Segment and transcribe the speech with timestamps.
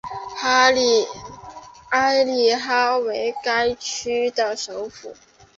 [0.41, 0.71] 埃
[2.23, 5.13] 里哈为该区的首府。